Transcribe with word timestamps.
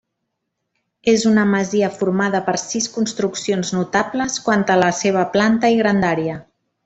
És 1.11 1.25
una 1.31 1.43
masia 1.49 1.89
formada 1.97 2.41
per 2.47 2.55
sis 2.63 2.89
construccions 2.95 3.71
notables 3.79 4.41
quant 4.49 4.67
a 4.77 4.79
la 4.87 4.89
seva 5.03 5.27
planta 5.37 5.73
i 5.77 5.81
grandària. 5.83 6.41